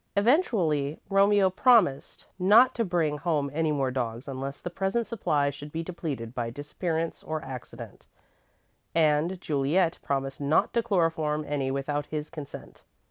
Eventually, 0.17 0.99
Romeo 1.09 1.51
promised 1.51 2.25
not 2.39 2.73
to 2.73 2.83
bring 2.83 3.19
home 3.19 3.51
any 3.53 3.71
more 3.71 3.91
dogs 3.91 4.27
unless 4.27 4.59
the 4.59 4.71
present 4.71 5.05
supply 5.05 5.51
should 5.51 5.71
be 5.71 5.83
depleted 5.83 6.33
by 6.33 6.49
disappearance 6.49 7.21
or 7.21 7.45
accident, 7.45 8.07
and 8.95 9.39
Juliet 9.39 9.99
promised 10.01 10.41
not 10.41 10.73
to 10.73 10.81
chloroform 10.81 11.45
any 11.47 11.69
without 11.69 12.07
his 12.07 12.31
consent. 12.31 12.81